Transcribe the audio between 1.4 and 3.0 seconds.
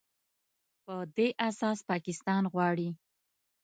اساس پاکستان غواړي